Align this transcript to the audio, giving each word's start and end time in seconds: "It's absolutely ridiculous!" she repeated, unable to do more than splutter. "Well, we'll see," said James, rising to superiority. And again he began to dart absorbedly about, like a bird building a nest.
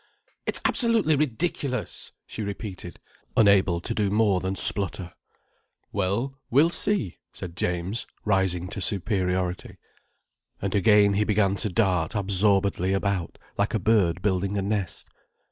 "It's 0.47 0.59
absolutely 0.65 1.15
ridiculous!" 1.15 2.11
she 2.25 2.41
repeated, 2.41 2.99
unable 3.37 3.79
to 3.81 3.93
do 3.93 4.09
more 4.09 4.39
than 4.39 4.55
splutter. 4.55 5.13
"Well, 5.91 6.39
we'll 6.49 6.71
see," 6.71 7.19
said 7.31 7.55
James, 7.55 8.07
rising 8.25 8.67
to 8.69 8.81
superiority. 8.81 9.77
And 10.59 10.73
again 10.73 11.13
he 11.13 11.23
began 11.23 11.53
to 11.57 11.69
dart 11.69 12.15
absorbedly 12.15 12.93
about, 12.93 13.37
like 13.59 13.75
a 13.75 13.79
bird 13.79 14.23
building 14.23 14.57
a 14.57 14.63
nest. 14.63 15.07